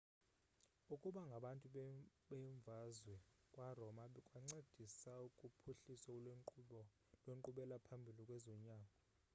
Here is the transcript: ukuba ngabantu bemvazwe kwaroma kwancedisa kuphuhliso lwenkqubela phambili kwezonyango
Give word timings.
ukuba 0.93 1.19
ngabantu 1.27 1.65
bemvazwe 2.29 3.13
kwaroma 3.53 4.03
kwancedisa 4.27 5.11
kuphuhliso 5.39 6.11
lwenkqubela 7.19 7.75
phambili 7.85 8.23
kwezonyango 8.27 8.95